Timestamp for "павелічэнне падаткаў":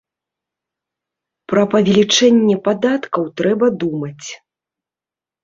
1.73-3.23